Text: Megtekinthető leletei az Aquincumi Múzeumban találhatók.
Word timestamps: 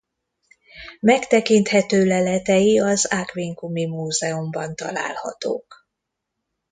Megtekinthető 0.99 2.05
leletei 2.05 2.79
az 2.79 3.05
Aquincumi 3.07 3.85
Múzeumban 3.85 4.75
találhatók. 4.75 5.87